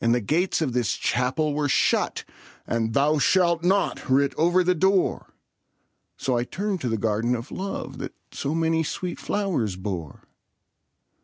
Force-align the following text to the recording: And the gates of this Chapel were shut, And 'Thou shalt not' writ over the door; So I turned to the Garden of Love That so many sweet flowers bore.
And 0.00 0.14
the 0.14 0.20
gates 0.20 0.60
of 0.62 0.72
this 0.72 0.92
Chapel 0.92 1.52
were 1.52 1.68
shut, 1.68 2.22
And 2.64 2.94
'Thou 2.94 3.18
shalt 3.18 3.64
not' 3.64 4.08
writ 4.08 4.34
over 4.36 4.62
the 4.62 4.72
door; 4.72 5.34
So 6.16 6.36
I 6.38 6.44
turned 6.44 6.80
to 6.82 6.88
the 6.88 6.96
Garden 6.96 7.34
of 7.34 7.50
Love 7.50 7.98
That 7.98 8.14
so 8.30 8.54
many 8.54 8.84
sweet 8.84 9.18
flowers 9.18 9.74
bore. 9.74 10.22